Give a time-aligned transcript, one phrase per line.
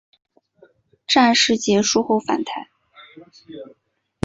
[1.05, 2.69] 战事结束后返台。